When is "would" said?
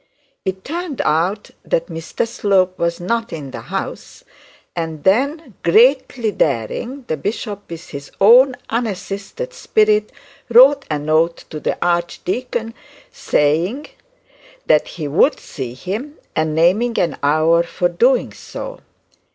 15.07-15.39